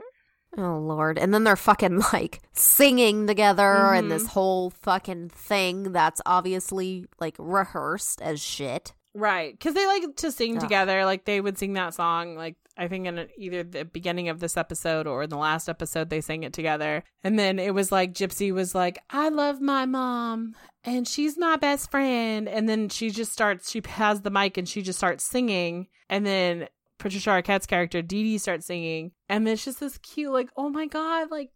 [0.57, 1.17] Oh lord.
[1.19, 4.09] And then they're fucking like singing together and mm-hmm.
[4.09, 8.93] this whole fucking thing that's obviously like rehearsed as shit.
[9.13, 9.51] Right.
[9.51, 10.61] Because they like to sing Ugh.
[10.61, 11.05] together.
[11.05, 14.57] Like they would sing that song, like I think in either the beginning of this
[14.57, 17.03] episode or in the last episode, they sang it together.
[17.23, 21.57] And then it was like Gypsy was like, I love my mom and she's my
[21.57, 22.47] best friend.
[22.47, 25.87] And then she just starts, she has the mic and she just starts singing.
[26.09, 26.67] And then
[26.99, 29.11] Patricia Arquette's character, Dee Dee, starts singing.
[29.29, 31.49] And it's just this cute, like, oh my God, like,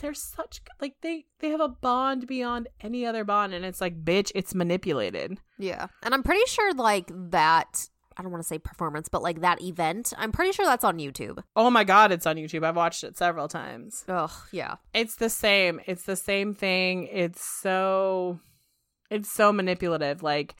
[0.00, 4.04] they're such like they they have a bond beyond any other bond and it's like
[4.04, 5.88] bitch it's manipulated Yeah.
[6.02, 9.62] And I'm pretty sure like that I don't want to say performance, but like that
[9.62, 11.42] event, I'm pretty sure that's on YouTube.
[11.56, 12.64] Oh my god, it's on YouTube.
[12.64, 14.04] I've watched it several times.
[14.08, 14.76] Ugh, yeah.
[14.94, 15.80] It's the same.
[15.86, 17.08] It's the same thing.
[17.10, 18.40] It's so
[19.10, 20.22] it's so manipulative.
[20.22, 20.56] Like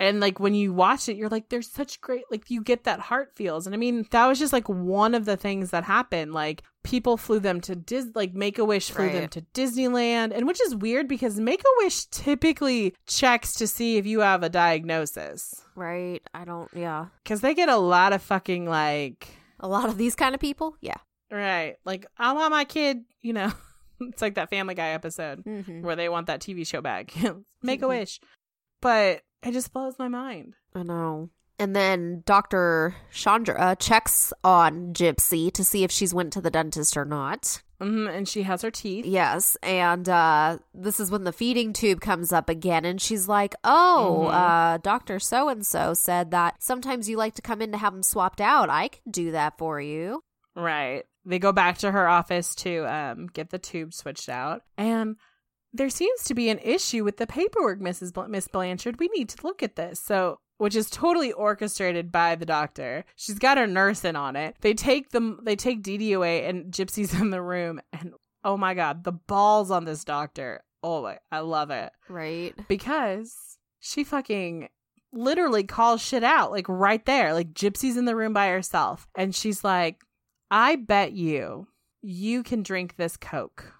[0.00, 3.00] and like when you watch it, you're like, there's such great like you get that
[3.00, 3.66] heart feels.
[3.66, 6.32] And I mean, that was just like one of the things that happened.
[6.34, 10.32] Like people flew them to Dis like Make a Wish flew them to Disneyland.
[10.34, 14.42] And which is weird because Make a Wish typically checks to see if you have
[14.42, 15.62] a diagnosis.
[15.76, 16.20] Right.
[16.34, 17.06] I don't yeah.
[17.22, 19.28] Because they get a lot of fucking like
[19.60, 20.76] A lot of these kind of people?
[20.80, 20.96] Yeah.
[21.30, 21.76] Right.
[21.84, 23.52] Like, I want my kid, you know,
[24.00, 25.82] it's like that Family Guy episode Mm-hmm.
[25.82, 27.12] where they want that TV show back.
[27.62, 28.20] Make a wish.
[28.82, 30.54] But it just blows my mind.
[30.74, 31.30] I know.
[31.58, 32.96] And then Dr.
[33.12, 37.62] Chandra checks on Gypsy to see if she's went to the dentist or not.
[37.80, 39.04] hmm And she has her teeth.
[39.06, 43.54] Yes, and uh, this is when the feeding tube comes up again, and she's like,
[43.62, 44.34] "Oh, Mhm.
[44.34, 47.92] uh, Doctor So and So said that sometimes you like to come in to have
[47.92, 48.68] them swapped out.
[48.68, 50.22] I can do that for you."
[50.56, 51.04] Right.
[51.24, 54.62] They go back to her office to um, get the tube switched out.
[54.76, 55.16] And
[55.74, 58.12] there seems to be an issue with the paperwork, Mrs.
[58.12, 58.98] Bl- Miss Blanchard.
[58.98, 60.00] We need to look at this.
[60.00, 63.04] So, which is totally orchestrated by the doctor.
[63.16, 64.56] She's got her nurse in on it.
[64.60, 65.40] They take them.
[65.42, 67.80] They take Dee away, and Gypsy's in the room.
[67.92, 70.62] And oh my god, the balls on this doctor.
[70.82, 72.54] Oh I love it Right?
[72.68, 74.68] because she fucking
[75.12, 79.32] literally calls shit out like right there like gypsy's in the room by herself and
[79.32, 80.02] she's like
[80.50, 81.68] i bet you
[82.02, 83.72] you can drink this coke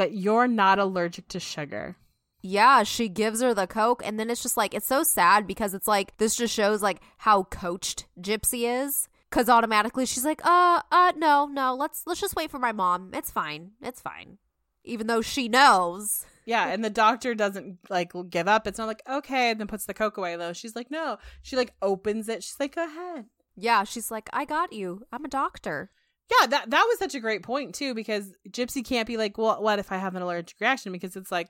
[0.00, 1.96] that you're not allergic to sugar
[2.42, 5.74] Yeah, she gives her the coke, and then it's just like it's so sad because
[5.78, 9.08] it's like this just shows like how coached Gypsy is.
[9.28, 13.10] Because automatically she's like, "Uh, uh, no, no, let's let's just wait for my mom.
[13.12, 14.38] It's fine, it's fine."
[14.84, 16.24] Even though she knows.
[16.46, 19.84] yeah and the doctor doesn't like give up it's not like okay and then puts
[19.86, 23.26] the coke away though she's like no she like opens it she's like go ahead
[23.68, 24.88] Yeah, she's like, "I got you.
[25.12, 25.90] I'm a doctor."
[26.30, 29.62] Yeah that that was such a great point too because gypsy can't be like well
[29.62, 31.48] what if i have an allergic reaction because it's like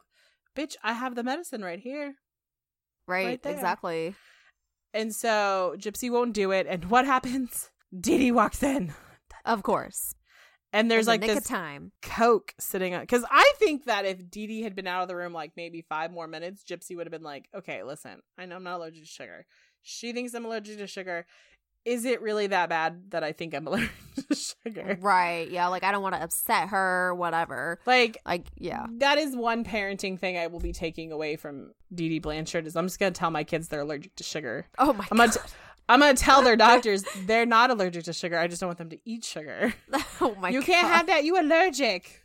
[0.57, 2.15] bitch i have the medicine right here
[3.11, 4.15] Right, Right exactly.
[4.95, 6.67] And so Gypsy won't do it.
[6.69, 7.71] And what happens?
[7.99, 8.95] Dee Dee walks in.
[9.45, 10.15] Of course.
[10.73, 11.91] And there's In like this time.
[12.03, 13.01] Coke sitting on.
[13.01, 15.85] Because I think that if Dee Dee had been out of the room like maybe
[15.89, 19.03] five more minutes, Gypsy would have been like, okay, listen, I know I'm not allergic
[19.03, 19.47] to sugar.
[19.83, 21.27] She thinks I'm allergic to sugar.
[21.85, 23.91] Is it really that bad that I think I'm allergic
[24.29, 24.99] to sugar?
[25.01, 25.51] Right.
[25.51, 25.69] Yeah.
[25.69, 27.15] Like I don't want to upset her.
[27.15, 27.81] Whatever.
[27.87, 28.87] Like, Like yeah.
[28.99, 32.77] that is one parenting thing I will be taking away from Dee Dee Blanchard is
[32.77, 34.67] I'm just going to tell my kids they're allergic to sugar.
[34.79, 35.31] Oh my I'm god.
[35.31, 35.55] gonna, t-
[35.89, 38.39] I'm gonna tell their doctors they're not allergic to sugar.
[38.39, 39.75] I just don't want them to eat sugar.
[40.21, 40.51] oh my.
[40.51, 41.25] you can't have that.
[41.25, 42.25] You allergic.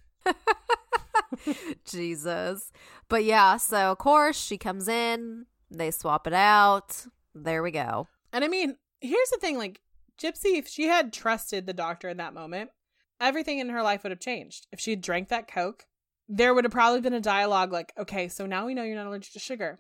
[1.86, 2.72] Jesus.
[3.10, 3.58] But yeah.
[3.58, 5.46] So of course she comes in.
[5.72, 7.06] They swap it out.
[7.34, 8.08] There we go.
[8.32, 9.82] And I mean, here's the thing: like
[10.22, 12.72] Gypsy, if she had trusted the doctor in that moment,
[13.20, 14.68] everything in her life would have changed.
[14.72, 15.86] If she had drank that Coke,
[16.28, 19.08] there would have probably been a dialogue like, "Okay, so now we know you're not
[19.08, 19.80] allergic to sugar.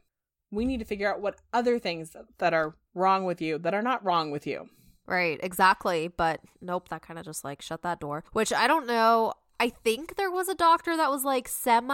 [0.51, 3.82] We need to figure out what other things that- are wrong with you that are
[3.82, 4.70] not wrong with you."
[5.07, 5.39] Right.
[5.43, 6.07] Exactly.
[6.07, 6.89] But nope.
[6.89, 8.24] That kind of just like shut that door.
[8.34, 9.34] Which I don't know.
[9.59, 11.93] I think there was a doctor that was like semi.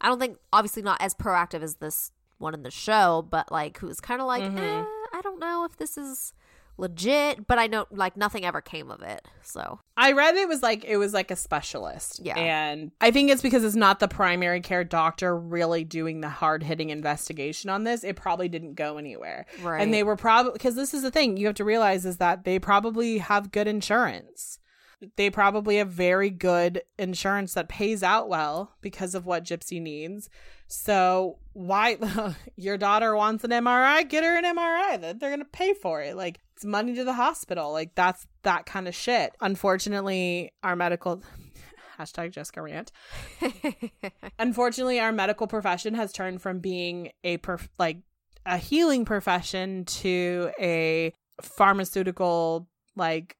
[0.00, 3.78] I don't think obviously not as proactive as this one in the show, but like
[3.78, 4.58] who's kind of like, Mhm.
[4.58, 6.32] eh, I don't know if this is
[6.78, 9.26] legit, but I know like nothing ever came of it.
[9.42, 12.20] So I read it was like it was like a specialist.
[12.22, 12.38] Yeah.
[12.38, 16.62] And I think it's because it's not the primary care doctor really doing the hard
[16.62, 18.04] hitting investigation on this.
[18.04, 19.46] It probably didn't go anywhere.
[19.62, 22.18] right, And they were probably because this is the thing you have to realize is
[22.18, 24.58] that they probably have good insurance.
[25.16, 30.28] They probably have very good insurance that pays out well because of what Gypsy needs.
[30.66, 31.98] So why
[32.56, 34.08] your daughter wants an MRI?
[34.08, 35.18] Get her an MRI.
[35.18, 36.16] They're gonna pay for it.
[36.16, 37.72] Like it's money to the hospital.
[37.72, 39.34] Like that's that kind of shit.
[39.40, 41.22] Unfortunately, our medical
[41.98, 42.92] hashtag Jessica rant.
[44.38, 47.98] Unfortunately, our medical profession has turned from being a perf- like
[48.44, 53.36] a healing profession to a pharmaceutical like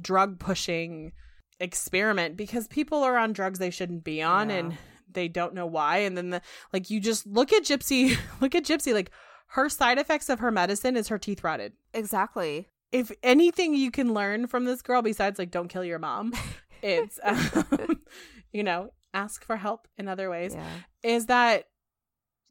[0.00, 1.12] drug pushing
[1.60, 4.56] experiment because people are on drugs they shouldn't be on Yeah.
[4.56, 4.78] and
[5.10, 8.64] they don't know why and then the like you just look at gypsy look at
[8.64, 9.10] gypsy like
[9.50, 12.68] her side effects of her medicine is her teeth rotted exactly.
[12.92, 16.34] if anything you can learn from this girl besides like don't kill your mom
[16.82, 18.00] it's um,
[18.52, 20.66] you know ask for help in other ways Yeah.
[21.02, 21.68] is that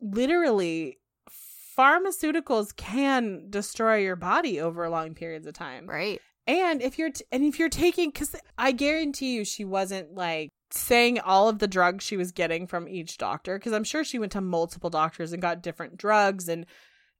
[0.01, 0.97] literally
[1.77, 6.21] pharmaceuticals can destroy your body over long periods of time Right.
[6.47, 10.49] And if you're t- and if you're taking cuz I guarantee you she wasn't like
[10.71, 14.19] saying all of the drugs she was getting from each doctor cuz I'm sure she
[14.19, 16.65] went to multiple doctors and got different drugs and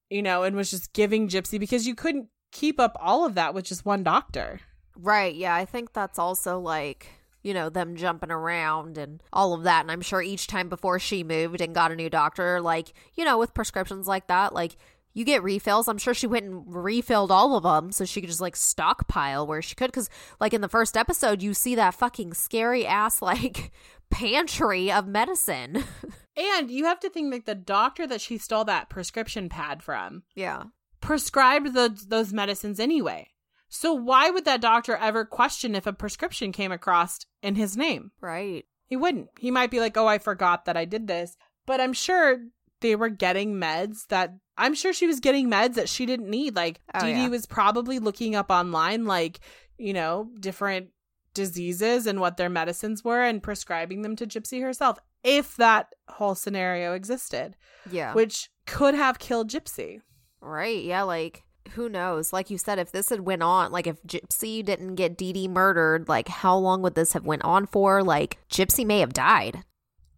[0.10, 3.54] you know and was just giving gypsy because you couldn't keep up all of that
[3.54, 4.62] with just one doctor.
[4.96, 5.36] Right.
[5.36, 5.54] Yeah.
[5.54, 7.08] I think that's also like,
[7.44, 9.82] you know, them jumping around and all of that.
[9.82, 13.26] And I'm sure each time before she moved and got a new doctor, like, you
[13.26, 14.78] know, with prescriptions like that, like,
[15.16, 15.88] you get refills.
[15.88, 19.48] I'm sure she went and refilled all of them so she could just like stockpile
[19.48, 19.92] where she could.
[19.92, 20.10] Cause,
[20.40, 23.72] like, in the first episode, you see that fucking scary ass, like,
[24.12, 25.84] pantry of medicine.
[26.38, 30.24] And you have to think like the doctor that she stole that prescription pad from
[30.36, 30.64] yeah.
[31.00, 33.30] prescribed the, those medicines anyway.
[33.70, 38.12] So why would that doctor ever question if a prescription came across in his name?
[38.20, 38.66] Right.
[38.86, 39.30] He wouldn't.
[39.40, 42.40] He might be like, "Oh, I forgot that I did this." But I'm sure
[42.82, 46.56] they were getting meds that I'm sure she was getting meds that she didn't need.
[46.56, 47.28] Like Oh, Dee Dee yeah.
[47.30, 49.40] was probably looking up online like,
[49.78, 50.90] you know, different
[51.34, 56.36] diseases and what their medicines were and prescribing them to Gypsy herself if that whole
[56.36, 57.56] scenario existed,
[57.92, 58.14] Yeah.
[58.14, 60.02] which could have killed Gypsy.
[60.40, 60.84] Right.
[60.84, 61.02] Yeah.
[61.02, 62.32] Like, who knows?
[62.32, 65.48] Like you said, if this had went on, like if Gypsy didn't get Dee Dee
[65.48, 68.04] murdered, like how long would this have went on for?
[68.04, 69.64] Like Gypsy may have died.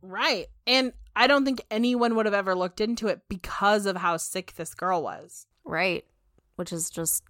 [0.01, 0.47] Right.
[0.67, 4.53] And I don't think anyone would have ever looked into it because of how sick
[4.55, 5.47] this girl was.
[5.65, 6.05] Right.
[6.57, 7.23] Which is just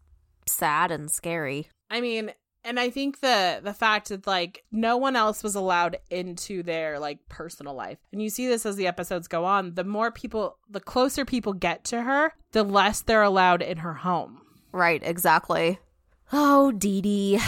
[0.46, 1.70] sad and scary.
[1.90, 2.34] I mean,
[2.66, 7.00] and I think the the fact that like no one else was allowed into their
[7.00, 7.98] like personal life.
[8.12, 11.54] And you see this as the episodes go on, the more people the closer people
[11.54, 14.42] get to her, the less they're allowed in her home.
[14.74, 15.02] Right.
[15.02, 15.80] Exactly.
[16.34, 17.40] Oh, Dee Dee.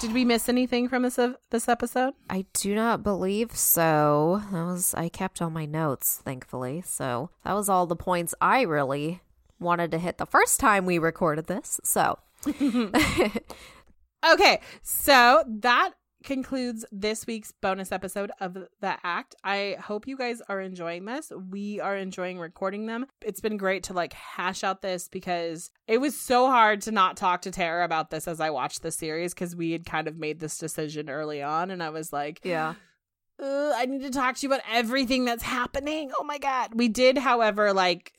[0.00, 2.14] Did we miss anything from this uh, this episode?
[2.30, 4.42] I do not believe so.
[4.50, 6.82] That was I kept all my notes, thankfully.
[6.86, 9.20] So that was all the points I really
[9.58, 11.80] wanted to hit the first time we recorded this.
[11.84, 12.18] So
[14.32, 15.92] Okay, so that
[16.22, 19.34] concludes this week's bonus episode of The Act.
[19.42, 21.32] I hope you guys are enjoying this.
[21.50, 23.06] We are enjoying recording them.
[23.22, 27.16] It's been great to like hash out this because it was so hard to not
[27.16, 30.16] talk to Tara about this as I watched the series because we had kind of
[30.16, 32.74] made this decision early on and I was like, yeah.
[33.42, 36.10] I need to talk to you about everything that's happening.
[36.18, 36.74] Oh my God.
[36.74, 38.12] We did, however, like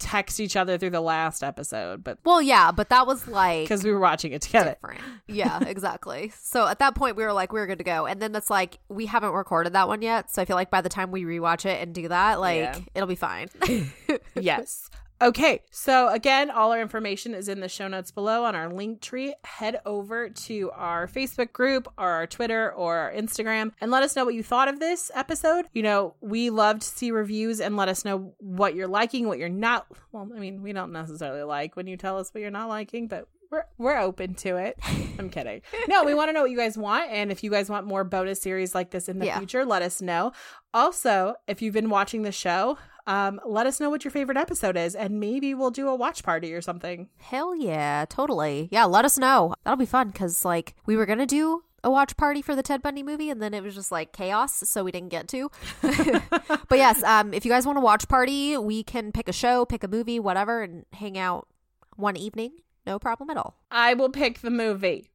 [0.00, 3.84] text each other through the last episode, but Well, yeah, but that was like because
[3.84, 4.70] we were watching it together.
[4.70, 5.00] different.
[5.28, 6.32] Yeah, exactly.
[6.42, 8.06] so at that point, we were like, we were good to go.
[8.06, 10.30] And then that's like, we haven't recorded that one yet.
[10.32, 12.78] So I feel like by the time we rewatch it and do that, like, Yeah.
[12.94, 13.48] it'll be fine.
[14.34, 14.88] yes.
[15.22, 19.02] Okay, so again, all our information is in the show notes below on our link
[19.02, 19.34] tree.
[19.44, 24.16] Head over to our Facebook group or our Twitter or our Instagram and let us
[24.16, 25.66] know what you thought of this episode.
[25.74, 29.38] You know, we love to see reviews and let us know what you're liking, what
[29.38, 29.86] you're not.
[30.10, 33.06] Well, I mean, we don't necessarily like when you tell us what you're not liking,
[33.06, 34.78] but we're we're open to it.
[35.18, 35.60] I'm kidding.
[35.88, 38.04] No, we want to know what you guys want, and if you guys want more
[38.04, 39.38] bonus series like this in the Yeah.
[39.38, 40.32] future, let us know.
[40.72, 44.76] Also, if you've been watching the show, um, let us know what your favorite episode
[44.76, 47.08] is, and maybe we'll do a watch party or something.
[47.18, 48.68] Hell yeah, totally.
[48.70, 49.54] Yeah, let us know.
[49.64, 52.62] That'll be fun because, like, we were going to do a watch party for the
[52.62, 55.50] Ted Bundy movie and then it was just like chaos, so we didn't get to.
[55.82, 59.64] but yes, um, if you guys want to watch party, we can pick a show,
[59.64, 61.48] pick a movie, whatever, and hang out
[61.96, 62.52] one evening.
[62.86, 63.56] No problem at all.
[63.70, 65.09] I will pick the movie.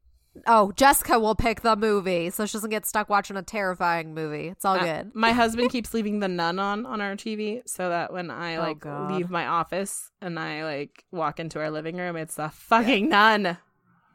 [0.47, 4.47] Oh, Jessica will pick the movie, so she doesn't get stuck watching a terrifying movie.
[4.49, 5.15] It's all Uh, good.
[5.15, 8.61] my husband keeps leaving the nun on on our TV so that when I Oh,
[8.61, 9.11] like God.
[9.11, 13.57] leave my office and I like walk into our living room, it's the fucking nun.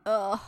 [0.07, 0.41] Ugh.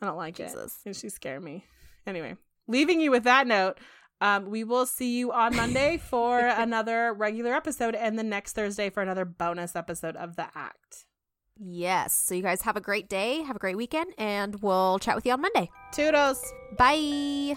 [0.00, 0.78] I don't like Jesus.
[0.84, 0.86] it.
[0.88, 1.64] And she scared me.
[2.06, 2.36] Anyway,
[2.68, 3.78] leaving you with that note,
[4.20, 8.90] um, we will see you on Monday for another regular episode and the next Thursday
[8.90, 11.04] for another bonus episode of The Act.
[11.60, 12.14] Yes.
[12.14, 15.26] So you guys have a great day, have a great weekend, and we'll chat with
[15.26, 15.70] you on Monday.
[15.92, 16.42] Toodles.
[16.76, 17.56] Bye.